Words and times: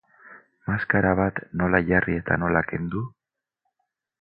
Maskara 0.69 1.11
bat 1.19 1.41
nola 1.63 1.81
jarri 1.91 2.17
eta 2.23 2.41
nola 2.45 2.65
kendu? 2.73 3.05